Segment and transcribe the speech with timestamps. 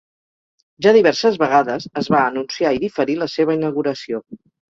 [0.85, 4.25] Ja diverses vegades es va anunciar i diferir la seva inauguració.